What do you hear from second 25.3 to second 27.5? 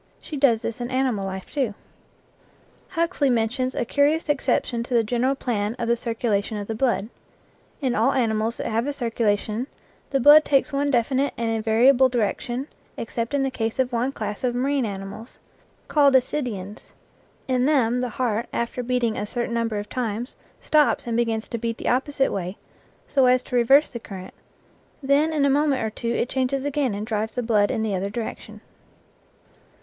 in a moment or two it changes again and drives the